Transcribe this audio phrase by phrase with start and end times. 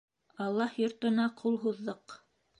[0.45, 2.19] Аллаһ йортона ҡул һуҙҙыҡ!